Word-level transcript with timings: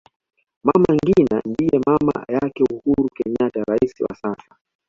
mama 0.67 0.89
ngina 0.99 1.37
ndiye 1.49 1.77
mama 1.87 2.15
yake 2.35 2.61
uhuru 2.73 3.03
kenyatta 3.15 3.61
rais 3.69 3.93
wa 4.05 4.15
sasa 4.21 4.51